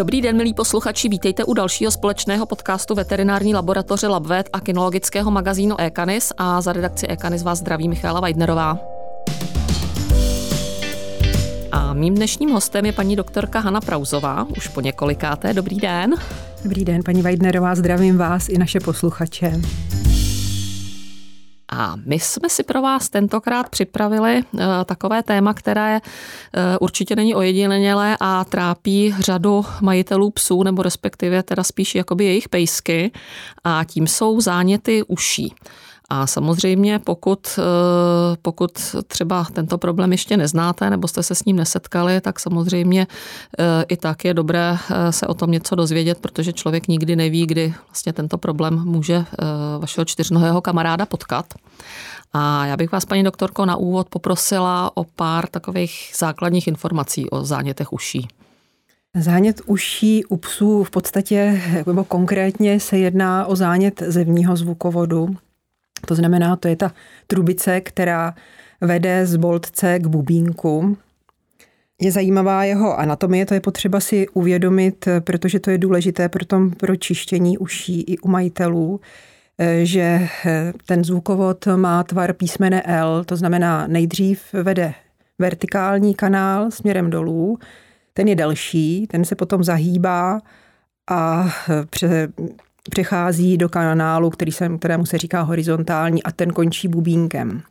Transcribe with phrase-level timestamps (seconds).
[0.00, 5.80] Dobrý den, milí posluchači, vítejte u dalšího společného podcastu veterinární laboratoře LabVet a kinologického magazínu
[5.80, 8.78] Ekanis a za redakci Ekanis vás zdraví Michála Weidnerová.
[11.72, 15.54] A mým dnešním hostem je paní doktorka Hanna Prauzová, už po několikáté.
[15.54, 16.14] Dobrý den.
[16.64, 19.52] Dobrý den, paní Weidnerová, zdravím vás i naše posluchače.
[21.72, 27.34] A my jsme si pro vás tentokrát připravili uh, takové téma, které uh, určitě není
[27.34, 33.12] ojedinělé a trápí řadu majitelů psů, nebo respektive teda spíš jakoby jejich pejsky
[33.64, 35.54] a tím jsou záněty uší.
[36.10, 37.62] A samozřejmě, pokud, eh,
[38.42, 38.70] pokud
[39.06, 43.06] třeba tento problém ještě neznáte nebo jste se s ním nesetkali, tak samozřejmě
[43.58, 47.46] eh, i tak je dobré eh, se o tom něco dozvědět, protože člověk nikdy neví,
[47.46, 49.24] kdy vlastně tento problém může
[49.78, 51.54] vašeho čtyřnohého kamaráda potkat.
[52.32, 57.44] A já bych vás, paní doktorko, na úvod poprosila o pár takových základních informací o
[57.44, 58.28] zánětech uší.
[59.16, 65.36] Zánět uší u psů v podstatě, nebo konkrétně se jedná o zánět zevního zvukovodu,
[66.06, 66.92] to znamená, to je ta
[67.26, 68.34] trubice, která
[68.80, 70.96] vede z boltce k bubínku.
[72.00, 76.70] Je zajímavá jeho anatomie, to je potřeba si uvědomit, protože to je důležité pro, tom,
[76.70, 79.00] pro čištění uší i u majitelů,
[79.82, 80.28] že
[80.86, 84.94] ten zvukovod má tvar písmene L, to znamená nejdřív vede
[85.38, 87.58] vertikální kanál směrem dolů,
[88.14, 90.40] ten je delší, ten se potom zahýbá
[91.10, 91.50] a
[92.90, 97.62] přechází do kanálu, který se, kterému se říká horizontální a ten končí bubínkem.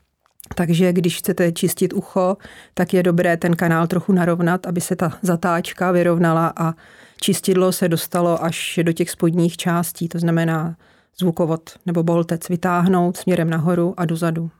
[0.55, 2.37] Takže když chcete čistit ucho,
[2.73, 6.73] tak je dobré ten kanál trochu narovnat, aby se ta zatáčka vyrovnala a
[7.21, 10.75] čistidlo se dostalo až do těch spodních částí, to znamená
[11.19, 14.51] zvukovod nebo boltec vytáhnout směrem nahoru a dozadu.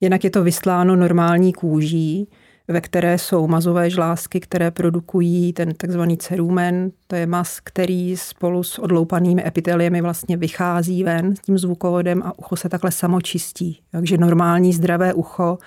[0.00, 2.28] Jinak je to vysláno normální kůží,
[2.70, 8.62] ve které jsou mazové žlázky, které produkují ten takzvaný cerumen, to je mas, který spolu
[8.62, 13.80] s odloupanými epiteliemi vlastně vychází ven s tím zvukovodem a ucho se takhle samočistí.
[13.92, 15.58] Takže normální zdravé ucho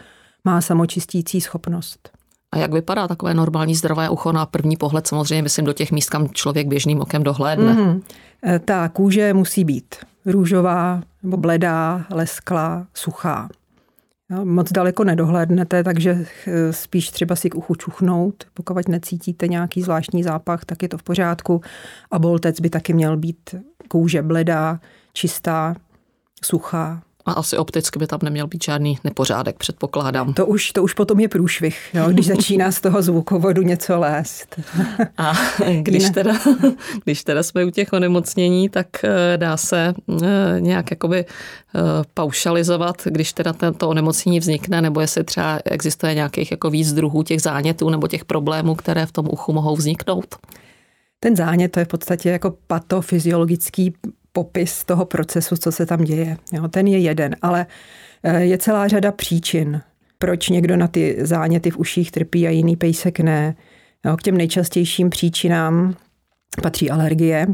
[0.45, 2.09] má samočistící schopnost.
[2.51, 5.07] A jak vypadá takové normální zdravé ucho na první pohled?
[5.07, 7.73] Samozřejmě myslím do těch míst, kam člověk běžným okem dohlédne.
[7.73, 8.01] Mm-hmm.
[8.65, 13.49] Ta kůže musí být růžová nebo bledá, lesklá, suchá.
[14.43, 18.43] Moc daleko nedohlédnete, takže eh, spíš třeba si k uchu čuchnout.
[18.53, 21.61] Pokud necítíte nějaký zvláštní zápach, tak je to v pořádku.
[22.11, 23.55] A boltec by taky měl být
[23.87, 24.79] kůže bledá,
[25.13, 25.75] čistá,
[26.43, 27.01] suchá.
[27.25, 30.33] A asi opticky by tam neměl být žádný nepořádek, předpokládám.
[30.33, 34.59] To už, to už potom je průšvih, no, když začíná z toho zvukovodu něco lézt.
[35.17, 35.33] A
[35.81, 36.33] když teda,
[37.03, 40.25] když teda jsme u těch onemocnění, tak eh, dá se eh,
[40.59, 41.79] nějak jakoby eh,
[42.13, 47.41] paušalizovat, když teda tento onemocnění vznikne, nebo jestli třeba existuje nějakých jako víc druhů těch
[47.41, 50.35] zánětů nebo těch problémů, které v tom uchu mohou vzniknout?
[51.19, 53.93] Ten zánět to je v podstatě jako patofyziologický
[54.33, 56.37] popis toho procesu, co se tam děje.
[56.53, 57.65] Jo, ten je jeden, ale
[58.23, 59.81] eh, je celá řada příčin,
[60.17, 63.55] proč někdo na ty záněty v uších trpí a jiný pejsek ne.
[64.05, 65.95] Jo, k těm nejčastějším příčinám
[66.61, 67.47] patří alergie,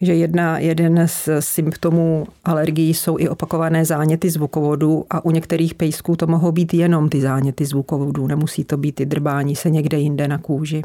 [0.00, 6.16] že jedna, jeden z symptomů alergií jsou i opakované záněty zvukovodu a u některých pejsků
[6.16, 10.28] to mohou být jenom ty záněty zvukovodu, nemusí to být i drbání se někde jinde
[10.28, 10.82] na kůži.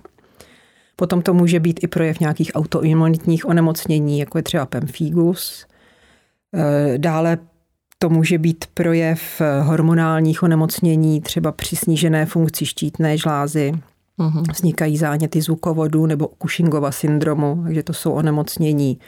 [0.96, 5.66] Potom to může být i projev nějakých autoimunitních onemocnění, jako je třeba pemphigus.
[6.56, 7.38] Eh, dále
[8.00, 13.74] to může být projev eh, hormonálních onemocnění, třeba při snížené funkci štítné žlázy.
[14.18, 14.44] Uhum.
[14.52, 19.00] Vznikají záněty zvukovodu nebo Cushingova syndromu, takže to jsou onemocnění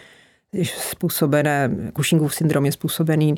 [0.63, 3.35] způsobené, Cushingův syndrom je způsobený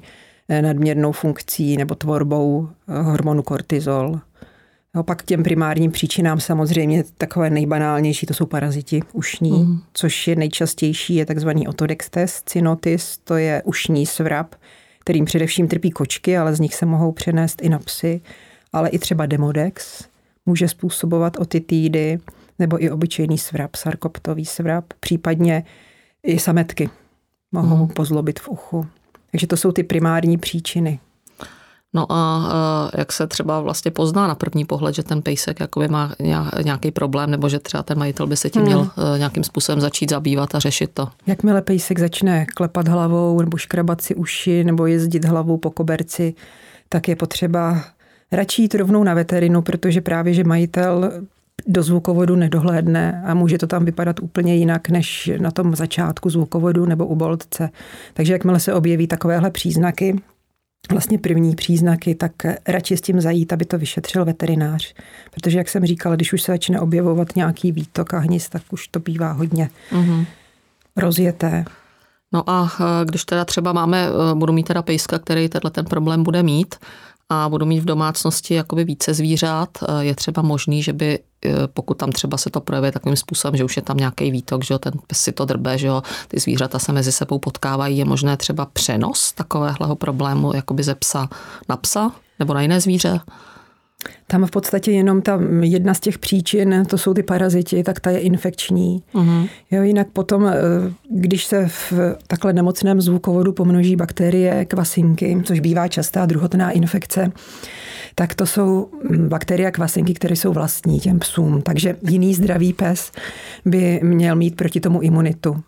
[0.50, 4.20] eh, nadměrnou funkcí nebo tvorbou hormonu kortizol.
[4.96, 9.80] No, pak k těm primárním příčinám samozřejmě takové nejbanálnější, to jsou paraziti ušní, mm.
[9.94, 14.56] což je nejčastější, je takzvaný otodextes cynotis, to je ušní svrap,
[15.00, 18.22] kterým především trpí kočky, ale z nich se mohou přenést i na psy,
[18.74, 20.08] ale i třeba demodex
[20.46, 22.20] může způsobovat otitídy
[22.60, 25.64] nebo i obyčejný svrap, sarkoptový svrap, případně
[26.24, 26.90] i sametky
[27.52, 27.88] mohou mm.
[27.88, 28.86] pozlobit v uchu.
[29.32, 31.00] Takže to jsou ty primární příčiny.
[31.94, 32.52] No a
[32.98, 36.14] jak se třeba vlastně pozná na první pohled, že ten pejsek jakoby má
[36.64, 39.18] nějaký problém, nebo že třeba ten majitel by se tím měl hmm.
[39.18, 41.08] nějakým způsobem začít zabývat a řešit to?
[41.28, 46.34] Jakmile pejsek začne klepat hlavou, nebo škrabat si uši, nebo jezdit hlavou po koberci,
[46.90, 47.84] tak je potřeba
[48.32, 51.12] radši jít rovnou na veterinu, protože právě, že majitel
[51.68, 56.86] do zvukovodu nedohlédne a může to tam vypadat úplně jinak než na tom začátku zvukovodu
[56.86, 57.70] nebo u boltce.
[58.14, 60.22] Takže jakmile se objeví takovéhle příznaky,
[60.92, 62.32] vlastně první příznaky, tak
[62.68, 64.94] radši s tím zajít, aby to vyšetřil veterinář.
[65.32, 68.88] Protože, jak jsem říkala, když už se začne objevovat nějaký výtok a hnis, tak už
[68.88, 70.26] to bývá hodně mm-hmm.
[70.98, 71.66] rozjeté.
[72.34, 75.86] No a eh, když teda třeba máme, eh, budu mít teda pejska, který tenhle ten
[75.86, 76.76] problém bude mít,
[77.30, 81.20] a budu mít v domácnosti jakoby více zvířat, eh, je třeba možný, že by,
[81.74, 84.74] pokud tam třeba se to projeví takovým způsobem, že už je tam nějaký výtok, že
[84.74, 88.06] jo, ten pes si to drbe, že jo, ty zvířata se mezi sebou potkávají, je
[88.06, 91.30] možné třeba přenos takového problému jakoby ze psa
[91.70, 93.20] na psa nebo na jiné zvíře?
[94.28, 98.10] Tam v podstatě jenom ta jedna z těch příčin, to jsou ty paraziti, tak ta
[98.10, 99.04] je infekční.
[99.14, 99.50] Uh-huh.
[99.72, 100.54] Jo, jinak potom, eh,
[101.10, 101.94] když se v
[102.28, 107.32] takhle nemocném zvukovodu pomnoží bakterie kvasinky, což bývá častá druhotná infekce,
[108.16, 111.62] tak to jsou mm, bakterie a kvasinky, které jsou vlastní těm psům.
[111.62, 113.12] Takže jiný zdravý pes
[113.66, 115.64] by měl mít proti tomu imunitu.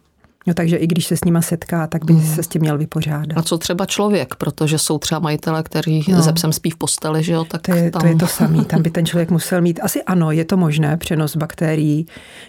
[0.47, 2.35] No, takže i když se s nima setká, tak by hmm.
[2.35, 3.37] se s tím měl vypořádat.
[3.37, 6.21] A co třeba člověk, protože jsou třeba majitele, kteří no.
[6.21, 7.45] ze psem spí v posteli, že jo?
[7.45, 8.01] Tak to, je, tam...
[8.01, 10.97] to je to samé, tam by ten člověk musel mít, asi ano, je to možné,
[10.97, 12.05] přenos bakterií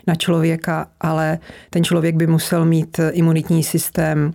[0.07, 1.39] na člověka, ale
[1.71, 4.33] ten člověk by musel mít imunitní systém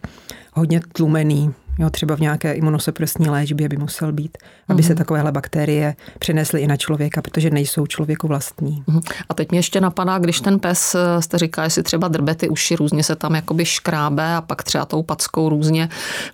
[0.54, 4.38] hodně tlumený, Jo, třeba v nějaké imunosupresní léčbě by musel být,
[4.68, 4.88] aby mm-hmm.
[4.88, 4.98] se mhm.
[4.98, 8.84] takovéhle bakterie přenesly i na člověka, protože nejsou člověku vlastní.
[8.88, 9.02] Mm-hmm.
[9.30, 12.50] A teď mě ještě napadá, když ten pes, eh, jste říká, jestli třeba drbe ty
[12.50, 15.90] uši, různě se tam jakoby škrábe a pak třeba tou packou různě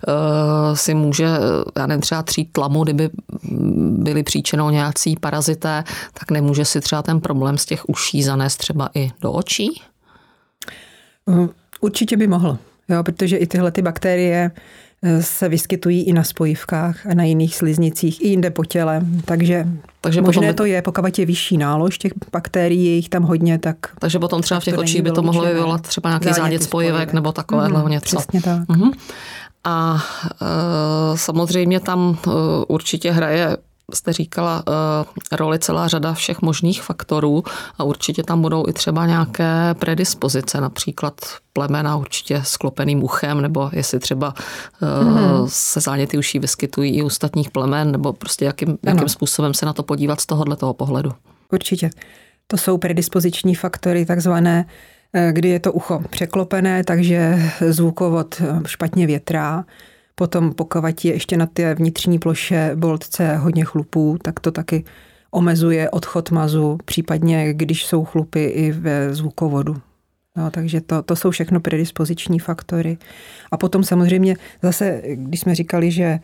[0.08, 3.10] uh, si může, eh, já nevím, třeba třít tlamu, kdyby
[3.98, 8.90] byly příčinou nějací parazité, tak nemůže si třeba ten problém z těch uší zanést třeba
[8.94, 9.82] i do očí?
[11.80, 12.58] Určitě by mohl.
[12.88, 14.50] Jo, protože i tyhle ty bakterie
[15.20, 19.02] se vyskytují i na spojivkách a na jiných sliznicích, i jinde po těle.
[19.24, 19.66] Takže,
[20.00, 20.54] takže možné potom...
[20.54, 23.76] to je, pokud je vyšší nálož těch bakterií, je jich tam hodně, tak...
[23.98, 27.12] Takže potom třeba v těch očích by to mohlo vyvolat třeba nějaký zánět spojivek, spojivek
[27.12, 28.16] nebo takovéhle mm, něco.
[28.16, 28.68] Přesně tak.
[28.68, 28.92] Mm-hmm.
[29.64, 30.04] A
[30.42, 32.30] e, samozřejmě tam e,
[32.68, 33.56] určitě hraje
[33.92, 37.42] jste říkala, eh, roli celá řada všech možných faktorů
[37.78, 41.14] a určitě tam budou i třeba nějaké predispozice, například
[41.52, 44.34] plemena určitě s klopeným uchem, nebo jestli třeba
[44.82, 45.46] mm-hmm.
[45.48, 49.72] se záněty uší vyskytují i u ostatních plemen, nebo prostě jakým, jakým způsobem se na
[49.72, 51.12] to podívat z tohohle toho pohledu.
[51.52, 51.90] Určitě.
[52.46, 54.66] To jsou predispoziční faktory, takzvané,
[55.12, 57.38] eh, kdy je to ucho překlopené, takže
[57.68, 59.64] zvukovod špatně větrá,
[60.14, 64.84] Potom pokud je ještě na té vnitřní ploše boltce hodně chlupů, tak to taky
[65.30, 69.76] omezuje odchod mazu, případně když jsou chlupy i ve zvukovodu.
[70.36, 72.98] No, takže to, to jsou všechno predispoziční faktory.
[73.50, 76.18] A potom samozřejmě zase, když jsme říkali, že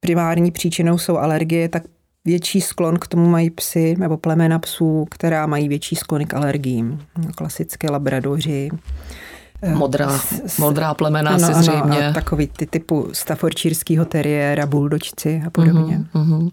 [0.00, 1.82] primární příčinou jsou alergie, tak
[2.24, 7.02] větší sklon k tomu mají psy nebo plemena psů, která mají větší sklony k alergím.
[7.36, 8.70] Klasické labradoři,
[9.74, 10.20] modrá,
[10.58, 11.98] modrá plemena ano, asi zřejmě.
[12.04, 16.04] Ano, takový ty typu staforčírského teriéra, buldočci a podobně.
[16.14, 16.50] Uh-huh, uh-huh.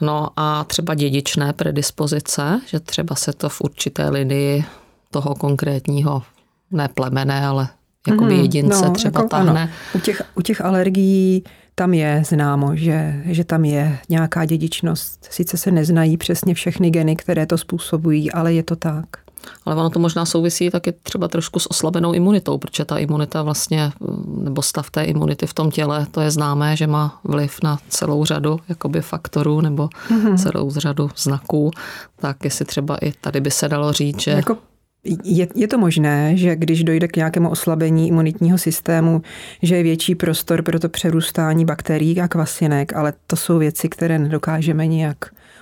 [0.00, 4.64] No a třeba dědičné predispozice, že třeba se to v určité linii
[5.10, 6.22] toho konkrétního,
[6.70, 7.68] ne plemene, ale
[8.08, 9.62] jakoby mm, jedince no, třeba jako, tahne.
[9.62, 9.70] Ano.
[9.94, 15.28] U, těch, u těch alergií tam je známo, že, že tam je nějaká dědičnost.
[15.30, 19.06] Sice se neznají přesně všechny geny, které to způsobují, ale je to tak.
[19.64, 23.92] Ale ono to možná souvisí taky třeba trošku s oslabenou imunitou, protože ta imunita vlastně,
[24.42, 28.24] nebo stav té imunity v tom těle, to je známé, že má vliv na celou
[28.24, 30.36] řadu jakoby faktorů nebo mm-hmm.
[30.36, 31.70] celou řadu znaků.
[32.16, 34.30] Tak jestli třeba i tady by se dalo říct, že...
[34.30, 34.58] Jako
[35.24, 39.22] je, je to možné, že když dojde k nějakému oslabení imunitního systému,
[39.62, 44.18] že je větší prostor pro to přerůstání bakterií a kvasinek, ale to jsou věci, které
[44.18, 45.16] nedokážeme nijak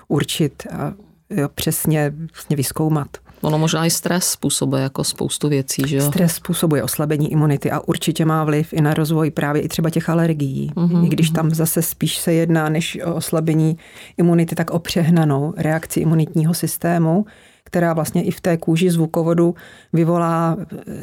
[0.09, 0.93] určit a
[1.31, 3.09] jo, přesně vlastně vyskoumat.
[3.45, 6.07] Ono možná i stres způsobuje jako spoustu věcí, že jo?
[6.07, 10.09] Stres způsobuje oslabení imunity a určitě má vliv i na rozvoj právě i třeba těch
[10.09, 10.73] alergií.
[10.75, 11.05] Mm-hmm.
[11.05, 11.35] I když mhm.
[11.35, 13.79] tam zase spíš se jedná než o oslabení
[14.17, 17.27] imunity, tak o přehnanou reakci imunitního systému,
[17.65, 19.55] která vlastně i v té kůži zvukovodu
[19.93, 20.57] vyvolá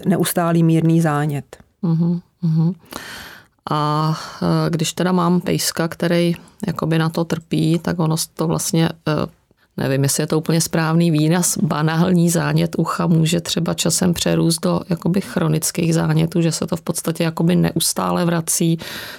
[0.06, 1.58] neustálý mírný zánět.
[1.84, 2.74] Mm-hmm.
[3.70, 6.36] A e, když teda mám pejska, který
[6.68, 8.92] jakoby na to trpí, tak ono to vlastně e,
[9.78, 14.82] nevím, jestli je to úplně správný výraz, banální zánět ucha může třeba časem přerůst do
[14.90, 18.78] jakoby chronických zánětů, že se to v podstatě jakoby neustále vrací.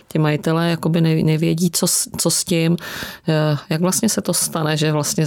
[0.08, 2.76] Ti majitelé jakoby nevědí, co, co s tím.
[3.28, 5.24] Eh, jak vlastně se to stane, že vlastně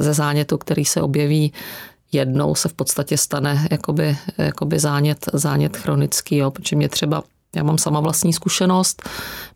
[0.00, 1.52] ze zánětu, který se objeví
[2.12, 6.50] jednou, se v podstatě stane jakoby, jakoby zánět, zánět chronický, jo?
[6.50, 7.22] protože mě třeba
[7.56, 9.08] Já mám sama vlastní zkušenost.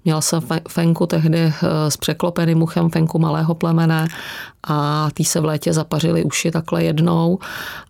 [0.04, 4.08] Měla jsem fenku tehdy eh, s překlopeným muchem, fenku malého plemene
[4.68, 7.38] a tý se v létě zapařily uši takhle jednou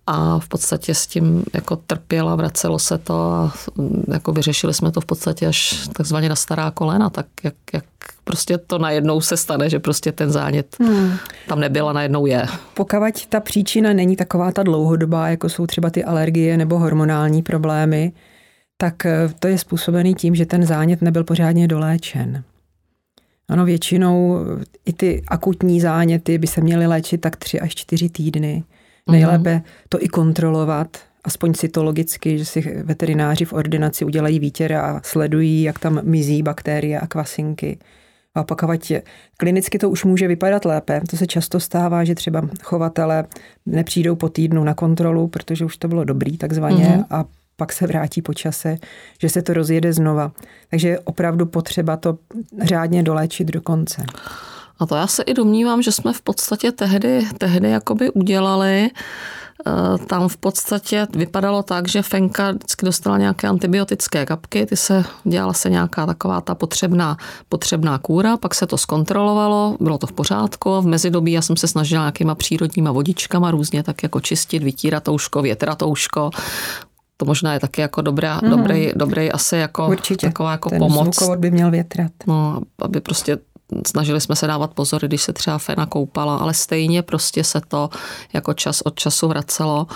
[0.07, 4.93] a v podstatě s tím jako trpěla, vracelo se to a mm, jako vyřešili jsme
[4.93, 7.85] to v podstatě až takzvaně na stará kolena, tak jak, jak
[8.25, 11.13] prostě to najednou se stane, že prostě ten zánět hmm.
[11.49, 12.47] tam nebyl a najednou je.
[12.75, 18.13] Pokud ta příčina není taková ta dlouhodobá, jako jsou třeba ty alergie nebo hormonální problémy,
[18.81, 22.45] tak eh, to je způsobený tím, že ten zánět nebyl pořádně doléčen.
[23.49, 28.09] Ano, většinou eh, i ty akutní záněty by se měly léčit tak tři až čtyři
[28.09, 28.65] týdny.
[29.07, 29.13] Mhm.
[29.13, 35.63] Nejlépe to i kontrolovat, aspoň cytologicky, že si veterináři v ordinaci udělají výtěr a sledují,
[35.63, 37.79] jak tam mizí bakterie a kvasinky.
[38.35, 38.81] A opakovat
[39.37, 41.01] klinicky to už může vypadat lépe.
[41.11, 43.25] To se často stává, že třeba chovatele
[43.67, 47.05] nepřijdou po týdnu na kontrolu, protože už to bylo dobrý takzvaně mm-hmm.
[47.11, 47.25] a
[47.61, 48.77] pak se vrátí po čase,
[49.19, 50.33] že se to rozjede znova.
[50.71, 52.19] Takže je opravdu potřeba to
[52.63, 54.03] řádně doléčit do konce.
[54.79, 60.07] A to já se i domnívám, že jsme v podstatě tehdy, tehdy jakoby udělali, eh,
[60.07, 65.53] tam v podstatě vypadalo tak, že Fenka vždycky dostala nějaké antibiotické kapky, ty se dělala
[65.53, 67.17] se nějaká taková ta potřebná,
[67.49, 70.81] potřebná kůra, pak se to zkontrolovalo, bylo to v pořádku.
[70.81, 75.43] V mezidobí já jsem se snažila nějakýma přírodníma vodičkama různě tak jako čistit, vytírat touško,
[75.43, 76.31] větrat touško,
[77.21, 78.51] to možná je taky jako dobrá, mm.
[78.51, 80.27] dobrý, dobrý asi jako Určitě.
[80.27, 81.17] taková jako Ten pomoc.
[81.17, 82.13] Ten by měl větrat.
[82.27, 83.39] No, aby prostě
[83.87, 87.91] snažili jsme se dávat pozor, když se třeba Fena koupala, ale stejně prostě se to
[88.33, 89.87] jako čas od času vracelo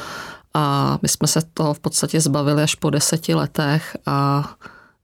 [0.55, 4.49] a my jsme se toho v podstatě zbavili až po deseti letech a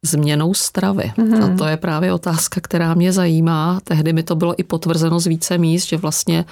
[0.02, 1.12] změnou stravy.
[1.16, 1.54] Mm-hmm.
[1.54, 3.80] A to je právě otázka, která mě zajímá.
[3.85, 6.45] Tehdy mi to bylo i potvrzeno z více míst, že vlastně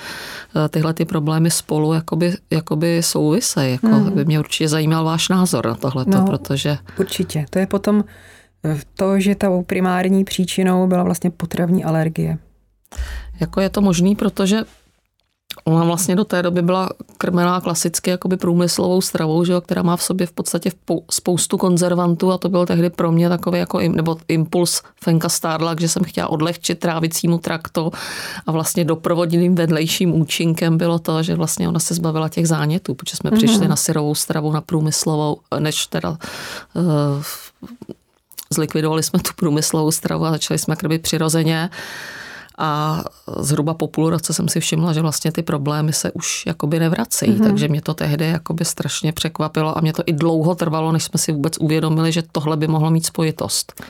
[0.57, 3.73] eh, tyhle ty problémy spolu jakoby, jakoby souvisejí.
[3.73, 4.11] Jako mm.
[4.11, 6.79] by mě určitě zajímal váš názor na tohle, no, protože...
[6.99, 7.47] Určitě.
[7.51, 8.05] To je potom
[8.65, 12.39] eh, to, že tou primární příčinou byla vlastně potravní alergie.
[13.41, 14.61] Jako je to možný, protože
[15.65, 16.89] Ona vlastně do té doby byla
[17.19, 20.71] krmená klasicky jakoby průmyslovou stravou, že jo, která má v sobě v podstatě
[21.11, 25.89] spoustu konzervantů a to byl tehdy pro mě takový jako, nebo impuls Fenka Starlak, že
[25.89, 27.93] jsem chtěla odlehčit trávicímu traktu
[28.47, 33.17] a vlastně doprovodným vedlejším účinkem bylo to, že vlastně ona se zbavila těch zánětů, protože
[33.17, 33.37] jsme mm-hmm.
[33.37, 36.17] přišli na syrovou stravu, na průmyslovou, než teda uh,
[38.51, 41.71] zlikvidovali jsme tu průmyslovou stravu a začali jsme krmit přirozeně.
[42.61, 43.03] A
[43.39, 47.33] zhruba po půl roce jsem si všimla, že vlastně ty problémy se už jakoby nevracejí,
[47.33, 47.47] mm-hmm.
[47.47, 51.19] takže mě to tehdy jakoby strašně překvapilo a mě to i dlouho trvalo, než jsme
[51.19, 53.83] si vůbec uvědomili, že tohle by mohlo mít spojitost.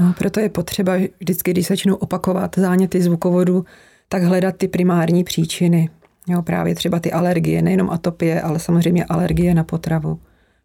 [0.00, 3.64] No, proto je potřeba vždycky, když začnou opakovat záněty zvukovodu,
[4.08, 5.90] tak hledat ty primární příčiny.
[6.28, 10.18] Jo, právě třeba ty alergie, nejenom atopie, ale samozřejmě alergie na potravu.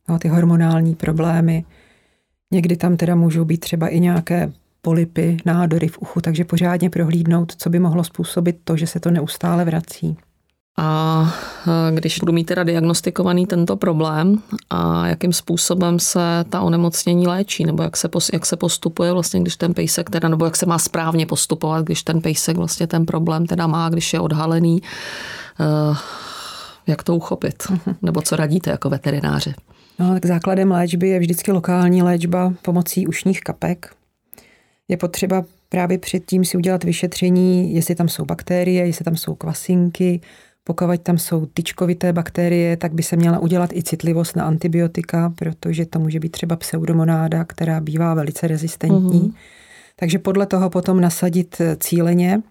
[0.10, 1.66] Jo, ty hormonální problémy.
[2.52, 4.54] Někdy tam teda můžou být třeba i nějaké
[4.86, 9.12] polipy, nádory v uchu, takže pořádně prohlídnout, co by mohlo způsobit to, že se to
[9.12, 10.18] neustále vrací.
[10.78, 11.36] A
[11.94, 17.84] když budu mít teda diagnostikovaný tento problém a jakým způsobem se ta onemocnění léčí, nebo
[17.84, 21.26] jak se, jak se postupuje vlastně, když ten pejsek teda, nebo jak se má správně
[21.26, 24.82] postupovat, když ten pejsek vlastně ten problém teda má, když je odhalený,
[25.60, 25.98] eh,
[26.88, 27.64] jak to uchopit?
[27.70, 27.96] Mhm.
[28.02, 29.54] Nebo co radíte jako veterináři?
[30.00, 33.96] No, tak základem léčby je vždycky lokální léčba pomocí ušních kapek,
[34.88, 40.22] je potřeba právě předtím si udělat vyšetření, jestli tam jsou bakterie, jestli tam jsou kvasinky,
[40.64, 45.86] pokud tam jsou tyčkovité bakterie, tak by se měla udělat i citlivost na antibiotika, protože
[45.86, 49.22] to může být třeba pseudomonáda, která bývá velice rezistentní.
[49.22, 49.34] Mm-hmm.
[49.96, 52.42] Takže podle toho potom nasadit cíleně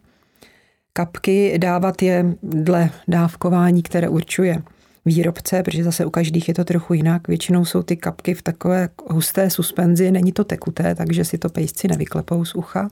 [0.93, 4.63] kapky, dávat je dle dávkování, které určuje
[5.05, 7.29] výrobce, protože zase u každých je to trochu jinak.
[7.29, 11.89] Většinou jsou ty kapky v takové husté suspenzi, není to tekuté, takže si to pejsci
[11.89, 12.89] nevyklepou z ucha.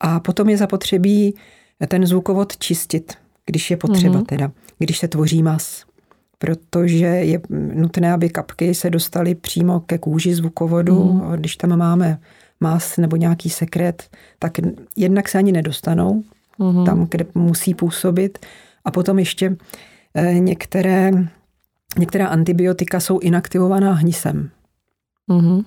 [0.00, 1.34] A potom je zapotřebí
[1.88, 3.12] ten zvukovod čistit,
[3.46, 4.26] když je potřeba mm-hmm.
[4.26, 5.84] teda, když se tvoří mas.
[6.38, 7.40] Protože je
[7.74, 11.04] nutné, aby kapky se dostaly přímo ke kůži zvukovodu.
[11.04, 11.36] Mm-hmm.
[11.36, 12.18] Když tam máme
[12.60, 14.52] mas nebo nějaký sekret, tak
[14.96, 16.24] jednak se ani nedostanou
[16.58, 16.86] mm-hmm.
[16.86, 18.38] tam, kde musí působit.
[18.84, 19.56] A potom ještě
[20.22, 21.10] některé,
[21.98, 24.50] některá antibiotika jsou inaktivovaná hnisem.
[25.30, 25.64] Mm-hmm.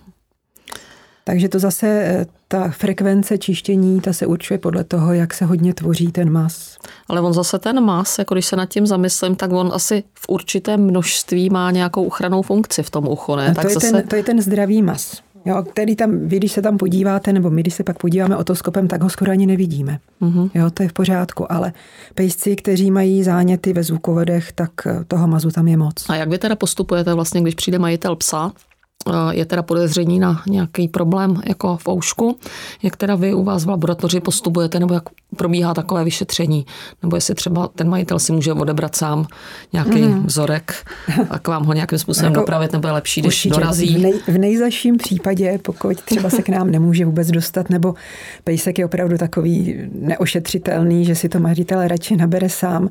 [1.28, 5.74] Takže to zase, eh, ta frekvence čištění, ta se určuje podle toho, jak se hodně
[5.74, 6.78] tvoří ten mas.
[7.08, 10.26] Ale on zase ten mas, jako když se nad tím zamyslím, tak on asi v
[10.30, 13.46] určitém množství má nějakou uchranou funkci v tom uchu, ne?
[13.46, 13.92] A to, tak je zase...
[13.92, 15.22] ten, to je ten zdravý mas.
[15.46, 18.88] Jo, který tam, vy když se tam podíváte, nebo my když se pak podíváme otoskopem,
[18.88, 20.00] tak ho skoro ani nevidíme.
[20.22, 20.50] Mm-hmm.
[20.54, 21.74] Jo, to je v pořádku, ale
[22.16, 24.72] pejsci, kteří mají záněty ve zvukovodech, tak
[25.08, 26.10] toho mazu tam je moc.
[26.10, 28.52] A jak vy teda postupujete vlastně, když přijde majitel psa
[29.32, 32.38] je teda podezření na nějaký problém jako v oušku,
[32.84, 35.04] jak teda vy u vás v laboratoři postupujete, nebo jak
[35.36, 36.66] probíhá takové vyšetření,
[37.04, 39.28] nebo jestli třeba ten majitel si může odebrat sám
[39.74, 40.26] nějaký mm.
[40.26, 40.74] vzorek
[41.30, 43.98] a k vám ho nějakým způsobem jako, dopravit, nebo je lepší, když určitě, dorazí.
[43.98, 47.94] V, nej, v nejzaším případě, pokud třeba se k nám nemůže vůbec dostat, nebo
[48.44, 52.90] pejsek je opravdu takový neošetřitelný, že si to majitel radši nabere sám,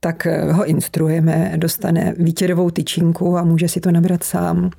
[0.00, 4.70] tak ho instruujeme, dostane výtěrovou tyčinku a může si to nabrat sám.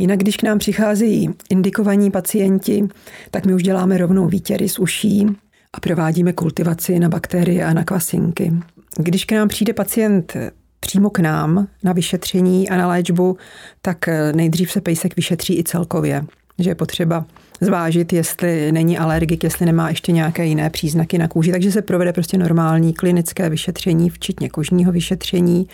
[0.00, 2.88] Jinak, když k nám přicházejí indikovaní pacienti,
[3.30, 5.26] tak my už děláme rovnou výtěry z uší
[5.72, 8.52] a provádíme kultivaci na bakterie a na kvasinky.
[8.98, 10.36] Když k nám přijde pacient
[10.80, 13.36] přímo k nám na vyšetření a na léčbu,
[13.82, 16.24] tak nejdřív se pejsek vyšetří i celkově,
[16.58, 17.24] že je potřeba
[17.60, 21.52] zvážit, jestli není alergik, jestli nemá ještě nějaké jiné příznaky na kůži.
[21.52, 25.66] Takže se provede prostě normální klinické vyšetření, včetně kožního vyšetření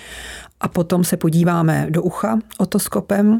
[0.61, 3.39] a potom se podíváme do ucha otoskopem,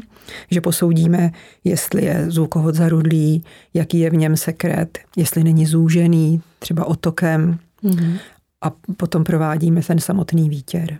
[0.51, 1.31] že posoudíme,
[1.63, 3.43] jestli je zvukovod zarudlý,
[3.73, 7.59] jaký je v něm sekret, jestli není zúžený, třeba otokem.
[7.83, 8.19] Mm-hmm.
[8.61, 10.99] A potom provádíme ten samotný výtěr.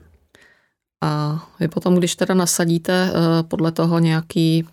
[1.04, 4.66] A vy potom, když teda nasadíte eh, podle toho nějaký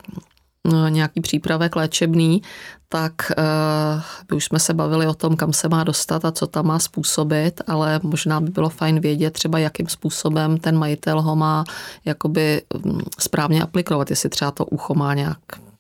[0.89, 2.43] nějaký přípravek léčebný,
[2.89, 6.47] tak uh, by už jsme se bavili o tom, kam se má dostat a co
[6.47, 11.37] tam má způsobit, ale možná by bylo fajn vědět třeba, jakým způsobem ten majitel ho
[11.37, 11.65] má
[12.05, 15.39] jakoby mm, správně aplikovat, jestli třeba to ucho má nějak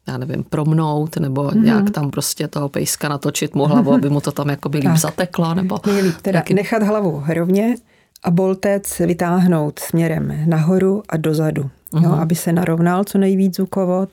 [0.08, 1.62] já nevím, promnout, nebo mm-hmm.
[1.62, 4.96] nějak tam prostě toho pejska natočit mu hlavu, aby mu to tam jako by líp
[4.96, 5.80] zateklo, nebo...
[5.86, 6.54] Nejlíp teda jaký...
[6.54, 7.74] nechat hlavu rovně
[8.22, 12.02] a boltec vytáhnout směrem nahoru a dozadu, mm-hmm.
[12.02, 12.20] jo, mhm.
[12.20, 14.08] aby se narovnal co nejvíc zvukovod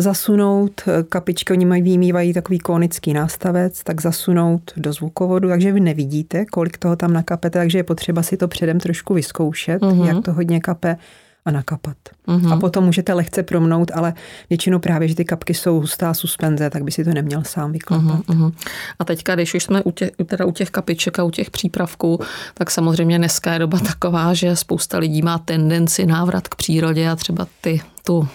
[0.00, 6.44] zasunout kapičky, oni mají výmývají takový konický nástavec, tak zasunout do zvukovodu, takže vy nevidíte,
[6.44, 10.06] kolik toho tam nakapete, takže je potřeba si to předem trošku vyzkoušet, uh-huh.
[10.06, 10.96] jak to hodně kape
[11.44, 11.96] a nakapat.
[12.28, 12.52] Uh-huh.
[12.52, 14.14] A potom můžete lehce promnout, ale
[14.50, 18.20] většinou právě, že ty kapky jsou hustá suspenze, tak by si to neměl sám vyklapat.
[18.20, 18.52] Uh-huh.
[18.98, 22.20] A teďka, když už jsme u těch, teda u těch kapiček a u těch přípravků,
[22.54, 27.16] tak samozřejmě dneska je doba taková, že spousta lidí má tendenci návrat k přírodě a
[27.16, 28.26] třeba ty tu uh,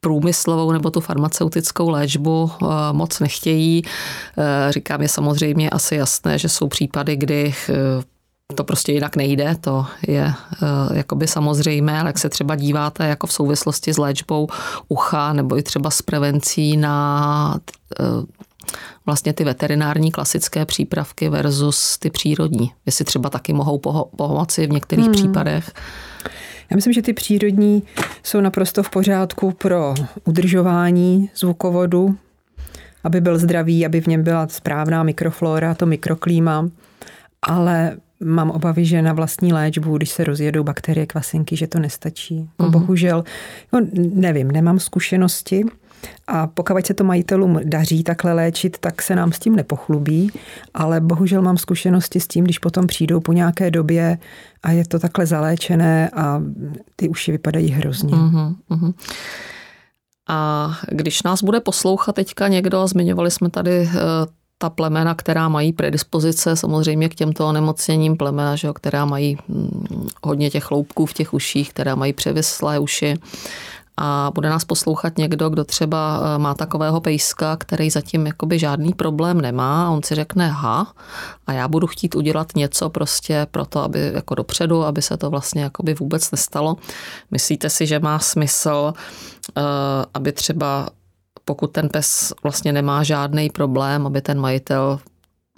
[0.00, 3.82] průmyslovou nebo tu farmaceutickou léčbu eh, moc nechtějí.
[4.38, 7.74] Eh, říkám je samozřejmě asi jasné, že jsou případy, kdy eh,
[8.54, 10.34] to prostě jinak nejde, to je
[10.92, 14.48] jakoby samozřejmé, ale jak se třeba díváte jako v souvislosti s léčbou
[14.88, 17.60] ucha nebo i třeba s prevencí na
[19.06, 22.72] vlastně ty veterinární klasické přípravky versus ty přírodní.
[22.86, 23.78] Jestli třeba taky mohou
[24.16, 25.14] pomoci v některých hmm.
[25.14, 25.72] případech.
[26.70, 27.82] Já myslím, že ty přírodní
[28.22, 32.16] jsou naprosto v pořádku pro udržování zvukovodu,
[33.04, 36.68] aby byl zdravý, aby v něm byla správná mikroflora, to mikroklíma,
[37.42, 42.48] ale mám obavy, že na vlastní léčbu, když se rozjedou bakterie, kvasinky, že to nestačí.
[42.58, 42.70] Uh-huh.
[42.70, 43.24] Bohužel,
[43.72, 43.80] no,
[44.14, 45.64] nevím, nemám zkušenosti,
[46.26, 50.30] a pokud se to majitelům daří takhle léčit, tak se nám s tím nepochlubí,
[50.74, 54.18] ale bohužel mám zkušenosti s tím, když potom přijdou po nějaké době
[54.62, 56.42] a je to takhle zaléčené a
[56.96, 58.14] ty uši vypadají hrozně.
[58.14, 58.94] Uh-huh, uh-huh.
[60.28, 63.90] A když nás bude poslouchat teďka někdo, zmiňovali jsme tady eh,
[64.58, 70.08] ta plemena, která mají predispozice samozřejmě k těmto onemocněním plemena, že jo, která mají hm,
[70.22, 73.14] hodně těch chloupků v těch uších, která mají převislé uši
[74.02, 78.94] a bude nás poslouchat někdo, kdo třeba eh, má takového pejska, který zatím jakoby žádný
[78.94, 80.94] problém nemá a on si řekne ha
[81.46, 85.30] a já budu chtít udělat něco prostě pro to, aby jako dopředu, aby se to
[85.30, 86.76] vlastně jakoby vůbec nestalo.
[87.30, 88.92] Myslíte si, že má smysl,
[89.56, 89.62] eh,
[90.14, 90.88] aby třeba
[91.44, 95.00] pokud ten pes vlastně nemá žádný problém, aby ten majitel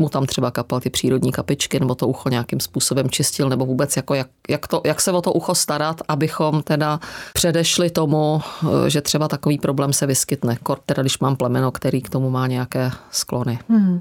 [0.03, 3.97] mu tam třeba kapal ty přírodní kapičky, nebo to ucho nějakým způsobem čistil, nebo vůbec
[3.97, 7.01] jako jak, jak, to, jak se o to ucho starat, abychom teda
[7.33, 8.41] předešli tomu,
[8.89, 10.57] že třeba takový problém se vyskytne.
[10.63, 13.59] Kort teda, když mám plemeno, který k tomu má nějaké sklony.
[13.69, 14.01] Hmm.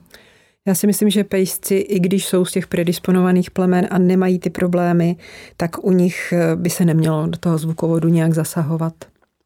[0.67, 4.49] Já si myslím, že pejsci, i když jsou z těch predisponovaných plemen a nemají ty
[4.49, 5.15] problémy,
[5.57, 8.93] tak u nich eh, by se nemělo do toho zvukovodu nějak zasahovat.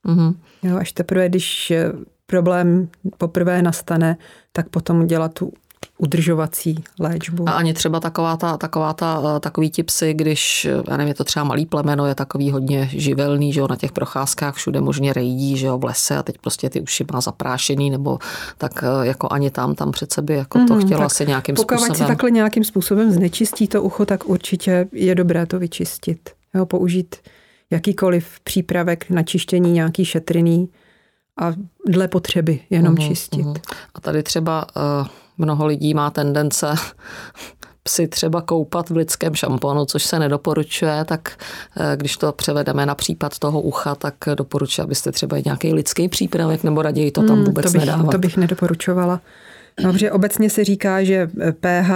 [0.06, 0.36] Mm-hmm.
[0.64, 1.92] Jo, až teprve, když eh,
[2.26, 2.88] problém
[3.18, 4.18] poprvé nastane,
[4.52, 5.54] tak potom dělat tu
[5.98, 7.50] udržovací léčbu.
[7.50, 11.14] A ani třeba taková ta, taková ta, eh, takový ti psy, když, já nevím, je
[11.14, 15.14] to třeba malý plemeno, je takový hodně živelný, že jo, na těch procházkách všude možně
[15.14, 18.20] rejdí, že jo, v lese a teď prostě ty uši má zaprášený, nebo
[18.58, 21.56] tak eh, jako ani tam, tam před sebe jako mm, to mhm, chtělo asi nějakým
[21.56, 21.88] pokud způsobem.
[21.88, 26.30] Pokud si takhle nějakým způsobem znečistí to ucho, tak určitě je dobré to vyčistit.
[26.54, 27.16] Jo, použít
[27.72, 30.70] jakýkoliv přípravek na čištění nějaký šetrný
[31.42, 31.54] a
[31.88, 33.46] dle potřeby jenom uhum, čistit.
[33.46, 33.56] Uhum.
[33.96, 34.68] A tady třeba
[35.02, 36.76] uh, mnoho lidí má tendence
[37.84, 41.38] psy třeba koupat v lidském šamponu, což se nedoporučuje, tak
[41.78, 46.64] eh, když to převedeme na případ toho ucha, tak doporučuji, abyste třeba nějaký lidský přípravek
[46.64, 48.12] nebo raději to tam vůbec hmm, to bych, nedávat.
[48.12, 49.22] To bych nedoporučovala.
[49.84, 51.92] Dobře, obecně se říká, že pH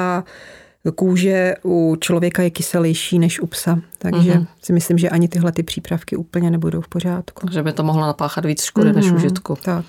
[0.96, 4.48] kůže u člověka je kyselější než u psa, takže uh-huh.
[4.62, 7.48] si myslím, že ani tyhle ty přípravky úplně nebudou v pořádku.
[7.52, 8.96] Že by to mohlo napáchat víc škody uh-huh.
[8.96, 9.58] než užitku.
[9.64, 9.86] Tak.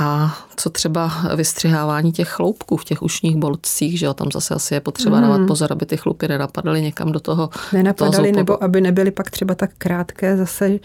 [0.00, 4.74] A co třeba vystřihávání těch chloupků v těch ušních bolcích, že jo, tam zase asi
[4.74, 5.46] je potřeba dávat mm.
[5.46, 7.50] pozor, aby ty chlupy nenapadaly někam do toho.
[7.72, 10.78] Nenapadaly, toho nebo aby nebyly pak třeba tak krátké, zase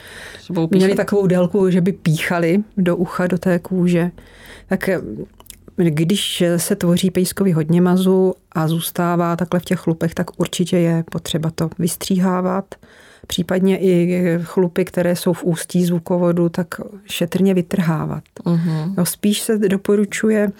[0.71, 4.11] měli takovou délku, že by píchali do ucha, do té kůže.
[4.69, 4.89] Tak
[5.89, 11.03] když se tvoří pejskovi hodně mazu a zůstává takhle v těch chlupech, tak určitě je
[11.11, 12.75] potřeba to vystříhávat
[13.27, 16.67] případně i chlupy, které jsou v ústí zvukovodu, tak
[17.05, 18.23] šetrně vytrhávat.
[18.45, 18.93] Uh-huh.
[18.97, 20.51] No, spíš se doporučuje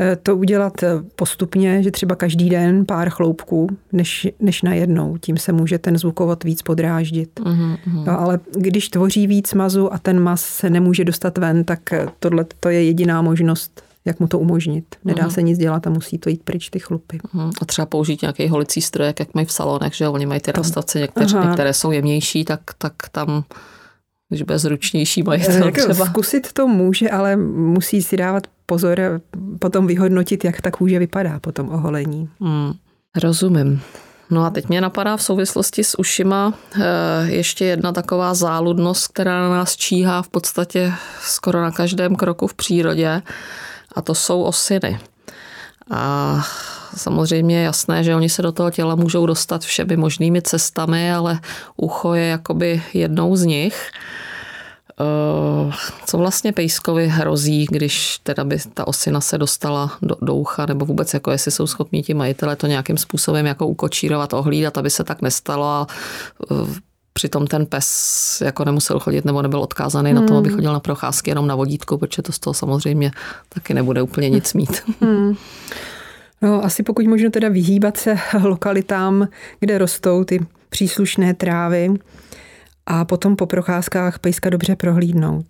[0.00, 5.16] eh, to udělat eh, postupně, že třeba každý den pár chloupků, než, než najednou.
[5.20, 7.40] Tím se může ten zvukovod víc podráždit.
[7.40, 7.78] Uh-huh.
[8.06, 12.06] No, ale když tvoří víc mazu a ten maz se nemůže dostat ven, tak eh,
[12.18, 14.84] tohle to je jediná možnost jak mu to umožnit.
[15.04, 15.30] Nedá uh-huh.
[15.30, 17.18] se nic dělat a musí to jít pryč ty chlupy.
[17.18, 17.50] Uh-huh.
[17.62, 21.00] A třeba použít nějaký holicí strojek, jak mají v salonech, že oni mají ty rastavce,
[21.00, 23.44] některé, některé jsou jemnější, tak, tak tam
[24.30, 26.06] když bude zručnější majitel jako třeba.
[26.06, 29.20] Zkusit to může, ale musí si dávat pozor,
[29.58, 32.28] potom vyhodnotit, jak ta kůže vypadá po tom oholení.
[32.40, 32.72] Hmm,
[33.22, 33.80] rozumím.
[34.30, 36.80] No a teď mě napadá v souvislosti s ušima eh,
[37.26, 42.54] ještě jedna taková záludnost, která na nás číhá v podstatě skoro na každém kroku v
[42.54, 43.22] přírodě
[43.94, 45.00] a to jsou osiny.
[45.90, 46.34] A
[46.96, 51.40] samozřejmě je jasné, že oni se do toho těla můžou dostat všemi možnými cestami, ale
[51.76, 53.90] ucho je jakoby jednou z nich.
[55.00, 55.72] Eh,
[56.06, 60.84] co vlastně pejskovi hrozí, když teda by ta osina se dostala do, do ucha, nebo
[60.84, 65.04] vůbec jako jestli jsou schopni ti majitele to nějakým způsobem jako ukočírovat, ohlídat, aby se
[65.04, 65.86] tak nestalo a
[66.50, 66.54] eh,
[67.12, 70.20] Přitom ten pes jako nemusel chodit nebo nebyl odkázaný hmm.
[70.20, 70.56] na to, aby hmm.
[70.56, 73.12] chodil na procházky jenom na vodítku, protože to z toho samozřejmě
[73.48, 74.82] taky nebude úplně nic mít.
[75.00, 75.34] Hmm.
[76.42, 79.28] No, asi pokud možno teda vyhýbat se lokalitám,
[79.60, 81.94] kde rostou ty příslušné trávy
[82.86, 85.46] a potom po procházkách pejska dobře prohlídnout.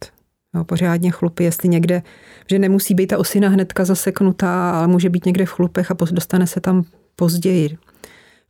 [0.55, 2.03] No, pořádně chlupy, jestli někde,
[2.51, 6.47] že nemusí být ta osina hnedka zaseknutá, ale může být někde v chlupech a dostane
[6.47, 6.85] se tam
[7.17, 7.79] později.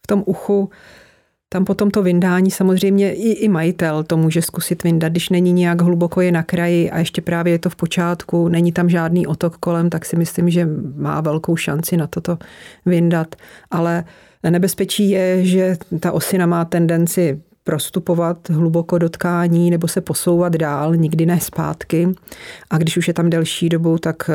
[0.03, 0.71] V tom uchu
[1.53, 5.83] tam potom to vyndání samozřejmě i, i majitel to může zkusit vyndat, když není nějak
[5.83, 9.57] hluboko je na kraji a ještě právě je to v počátku, není tam žádný otok
[9.57, 12.39] kolem, tak si myslím, že má velkou šanci na toto
[12.87, 13.37] vyndat.
[13.71, 14.05] Ale
[14.51, 20.97] nebezpečí je, že ta osina má tendenci prostupovat hluboko do tkání nebo se posouvat dál,
[20.97, 22.09] nikdy ne zpátky.
[22.71, 24.31] A když už je tam delší dobu, tak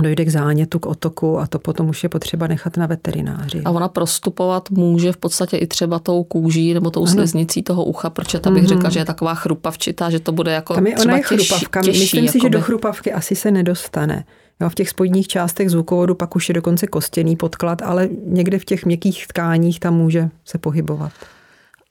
[0.00, 3.62] dojde k zánětu, k otoku a to potom už je potřeba nechat na veterináři.
[3.64, 7.12] A ona prostupovat může v podstatě i třeba tou kůží nebo tou ano.
[7.12, 8.68] sliznicí toho ucha, protože ta bych mm-hmm.
[8.68, 11.82] řekla, že je taková chrupavčitá, že to bude jako Tam je, ona je chrupavka.
[11.82, 14.24] Těžší, Myslím si, že do chrupavky asi se nedostane.
[14.60, 18.64] Jo, v těch spodních částech zvukovodu pak už je dokonce kostěný podklad, ale někde v
[18.64, 21.12] těch měkkých tkáních tam může se pohybovat.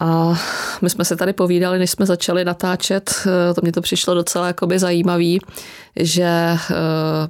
[0.01, 0.39] A
[0.81, 4.47] my jsme se tady povídali, než jsme začali natáčet, eh, to mě to přišlo docela
[4.47, 5.39] jakoby zajímavý,
[5.95, 6.57] že eh,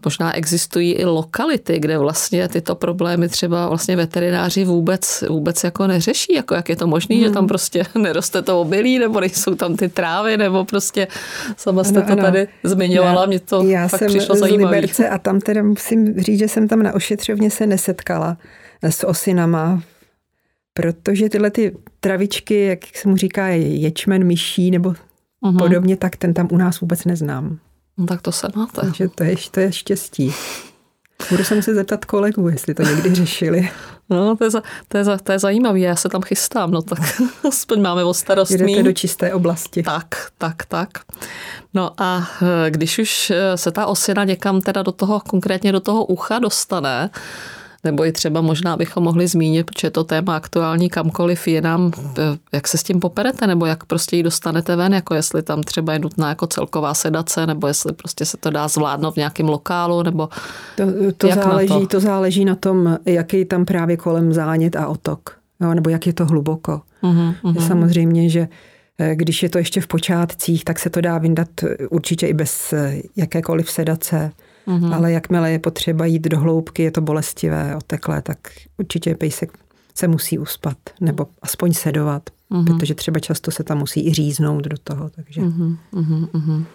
[0.06, 6.34] možná existují i lokality, kde vlastně tyto problémy třeba vlastně veterináři vůbec, vůbec jako neřeší,
[6.34, 7.26] jako jak je to možné, hmm.
[7.26, 11.08] že tam prostě neroste to obilí, nebo nejsou tam ty trávy, nebo prostě
[11.58, 12.22] sama jste ano, to ano.
[12.22, 16.22] tady zmiňovala, já, mě to já fakt jsem přišlo z Liberce a tam teda musím
[16.22, 18.38] říct, že jsem tam na ošetřovně se nesetkala
[18.84, 19.82] s osinama
[20.74, 24.90] protože tyhle ty travičky, jak se mu říká, ječmen, myší nebo
[25.44, 25.58] uh-huh.
[25.58, 27.60] podobně, tak ten tam u nás vůbec neznám.
[27.98, 28.82] No tak to se máte.
[28.82, 30.34] Takže to je, to je štěstí.
[31.30, 33.70] Budu se muset zeptat kolegů, jestli to někdy řešili.
[34.10, 36.82] No, to je, za, to, je za, to je zajímavé, já se tam chystám, no
[36.82, 37.00] tak
[37.48, 39.84] aspoň máme o starost Jdete do čisté oblasti.
[39.84, 40.90] Tak, tak, tak.
[41.74, 45.80] No a eh, když už eh, se ta osina někam teda do toho, konkrétně do
[45.80, 47.10] toho ucha dostane,
[47.84, 51.92] nebo i třeba možná bychom mohli zmínit, protože to téma aktuální kamkoliv je nám,
[52.52, 55.94] jak se s tím poperete, nebo jak prostě ji dostanete ven, jako jestli tam třeba
[55.94, 60.04] je nutná jako celková sedace, nebo jestli prostě se to dá zvládnout v nějakém lokálu,
[60.04, 60.30] nebo
[60.76, 60.86] to,
[61.18, 61.88] to, záleží, to?
[61.88, 66.14] to záleží na tom, jaký tam právě kolem zánět a otok, jo, nebo jak je
[66.14, 66.82] to hluboko.
[67.04, 67.68] Uh-huh, uh-huh.
[67.68, 68.48] Samozřejmě, že
[69.00, 71.50] eh, když je to ještě v počátcích, tak se to dá vyndat
[71.90, 74.32] určitě i bez eh, jakékoliv sedace.
[74.68, 74.96] Mm-hmm.
[74.96, 78.38] Ale jakmile je potřeba jít do hloubky, je to bolestivé, oteklé, tak
[78.78, 79.58] určitě pejsek
[79.96, 82.66] se musí uspat nebo aspoň sedovat, mm-hmm.
[82.66, 85.10] protože třeba často se tam musí i říznout do toho.
[85.10, 86.66] Takže, mm-hmm.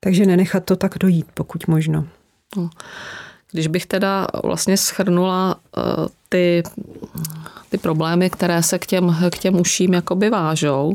[0.00, 2.06] takže nenechat to tak dojít, pokud možno.
[2.56, 2.70] No.
[3.52, 5.82] Když bych teda vlastně schrnula eh,
[6.28, 6.62] ty,
[7.68, 10.92] ty problémy, které se k těm, k těm uším jakoby vážou.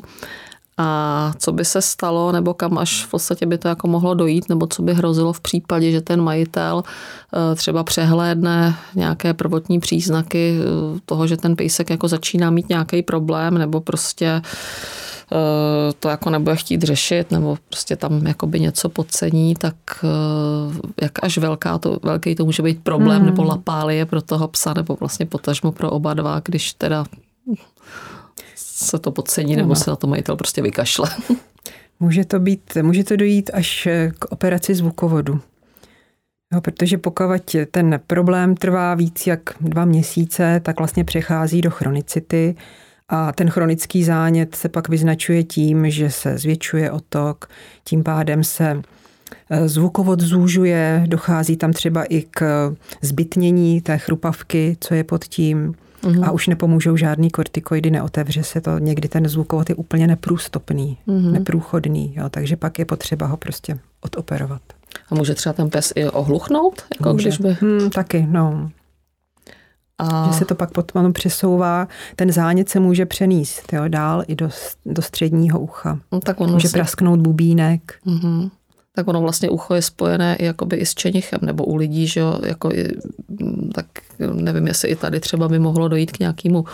[0.79, 4.49] A co by se stalo, nebo kam až v podstatě by to jako mohlo dojít,
[4.49, 10.59] nebo co by hrozilo v případě, že ten majitel eh, třeba přehlédne nějaké prvotní příznaky
[10.59, 14.41] eh, toho, že ten pejsek jako začíná mít nějaký problém, nebo prostě
[15.31, 19.75] eh, to jako nebude chtít řešit, nebo prostě tam jakoby něco podcení, tak
[21.01, 23.25] jak až velká to, velký to může být problém, hmm.
[23.25, 27.05] nebo lapálie pro toho psa, nebo vlastně potažmo pro oba dva, když teda
[28.55, 31.09] se to podcení nebo se na to majitel prostě vykašle.
[31.99, 33.87] Může to, být, může to dojít až
[34.19, 35.41] k operaci zvukovodu.
[36.53, 42.55] Jo, protože pokud ten problém trvá víc jak dva měsíce, tak vlastně přechází do chronicity
[43.09, 47.49] a ten chronický zánět se pak vyznačuje tím, že se zvětšuje otok,
[47.83, 48.81] tím pádem se
[49.49, 52.71] e, zvukovod zúžuje, dochází tam třeba i k
[53.01, 55.75] zbytnění té chrupavky, co je pod tím.
[56.03, 56.25] Mm-hmm.
[56.25, 58.79] A už nepomůžou žádný kortikoidy, neotevře se to.
[58.79, 61.31] Někdy ten zvukovod je úplně neprůstupný, mm-hmm.
[61.31, 64.61] neprůchodný, jo, takže pak je potřeba ho prostě odoperovat.
[65.09, 66.83] A může třeba ten pes i ohluchnout?
[66.99, 67.29] Jako může.
[67.29, 67.57] když by...
[67.61, 68.71] Hmm, taky, no.
[69.97, 70.27] A...
[70.31, 74.49] Že se to pak potom přesouvá, ten zánět se může přenést jo, dál i do,
[74.85, 75.99] do středního ucha.
[76.11, 76.73] No, tak on může si...
[76.73, 77.99] prasknout bubínek.
[78.05, 78.49] Mm-hmm
[78.97, 82.19] tak ono vlastně ucho je spojené i, jakoby i s čenichem, nebo u lidí, že
[82.19, 82.87] jo, jako i,
[83.73, 83.85] tak
[84.33, 86.65] nevím, jestli i tady třeba by mohlo dojít k nějakému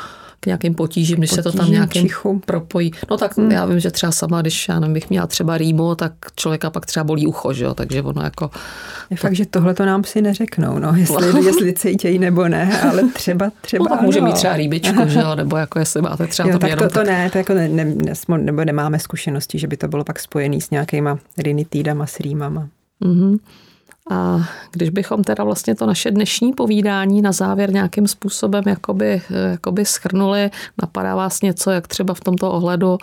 [0.43, 2.41] k nějakým potížím, když Potížím, se to tam nějakým čichu.
[2.45, 2.91] propojí.
[3.09, 3.51] No tak hmm.
[3.51, 6.85] já vím, že třeba sama, když já nevím, bych měla třeba rýmu, tak člověka pak
[6.85, 7.73] třeba bolí ucho, že jo?
[7.73, 8.51] takže ono jako...
[9.09, 13.03] Je fakt, že tohle to nám si neřeknou, no, jestli, jestli cítějí nebo ne, ale
[13.13, 15.35] třeba, třeba no, tak může mít třeba rýbičku, že jo?
[15.35, 17.07] nebo jako jestli máte třeba jo, to tak to, to tak...
[17.07, 20.61] ne, to jako ne, ne, ne, nebo nemáme zkušenosti, že by to bylo pak spojené
[20.61, 22.67] s nějakýma rinitídama, s rýmama.
[23.01, 23.39] Mm-hmm.
[24.11, 24.39] A
[24.71, 30.51] když bychom teda vlastně to naše dnešní povídání na závěr nějakým způsobem jakoby, jakoby schrnuli,
[30.81, 32.97] napadá vás něco, jak třeba v tomto ohledu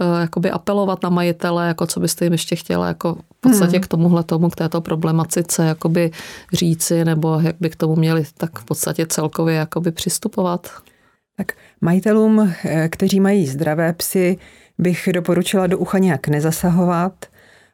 [0.00, 3.82] eh, jakoby apelovat na majitele, jako co byste jim ještě chtěla jako v podstatě hmm.
[3.82, 6.10] k tomuhle tomu, k této problematice jakoby
[6.52, 10.70] říci, nebo jak by k tomu měli tak v podstatě celkově jakoby přistupovat?
[11.36, 14.38] Tak majitelům, eh, kteří mají zdravé psy,
[14.78, 17.26] bych doporučila do ucha nějak nezasahovat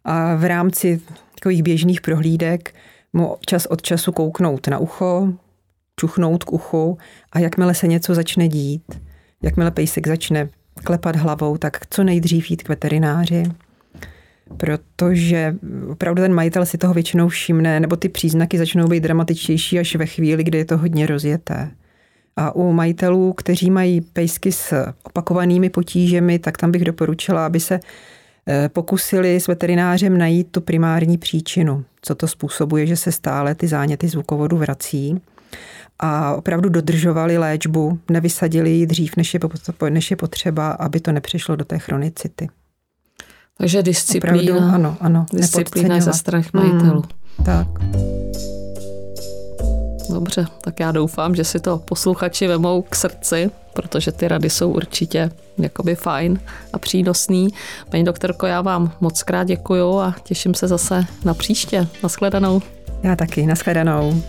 [0.05, 1.01] a v rámci
[1.41, 2.75] takových běžných prohlídek
[3.13, 5.33] mu čas od času kouknout na ucho,
[6.01, 6.99] čuchnout k uchu
[7.33, 8.83] a jakmile se něco začne dít,
[9.43, 10.49] jakmile pejsek začne
[10.85, 13.43] klepat hlavou, tak co nejdřív jít k veterináři,
[14.57, 15.57] protože
[15.91, 20.07] opravdu ten majitel si toho většinou všimne, nebo ty příznaky začnou být dramatičtější až ve
[20.07, 21.71] chvíli, kdy je to hodně rozjeté.
[22.37, 27.81] A u majitelů, kteří mají pejsky s opakovanými potížemi, tak tam bych doporučila, aby se
[28.73, 34.09] pokusili s veterinářem najít tu primární příčinu, co to způsobuje, že se stále ty záněty
[34.09, 35.21] zvukovodu vrací
[35.99, 39.41] a opravdu dodržovali léčbu, nevysadili ji dřív, než je,
[39.91, 42.49] než je potřeba, aby to nepřišlo do té chronicity.
[43.59, 47.03] Takže disciplína, opravdu, ano, ano, disciplína ze strach majitelů.
[47.39, 47.69] Hmm, tak.
[50.11, 54.71] Dobře, tak já doufám, že si to posluchači vemou k srdci, protože ty rady jsou
[54.71, 56.41] určitě jakoby fajn
[56.73, 57.49] a přínosný.
[57.91, 61.87] Paní doktorko, já vám moc krát děkuju a těším se zase na příště.
[62.03, 62.63] Naschledanou.
[63.03, 64.23] Já taky, naschledanou.